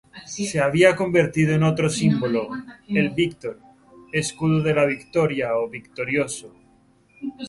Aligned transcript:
Se 0.25 0.59
había 0.59 0.95
convertido 0.95 1.53
en 1.53 1.61
otro 1.61 1.87
símbolo: 1.87 2.47
el 2.89 3.11
Víctor, 3.11 3.59
"Escudo 4.11 4.63
de 4.63 4.73
la 4.73 4.85
Victoria" 4.85 5.55
o 5.59 5.69
"Victorioso". 5.69 6.51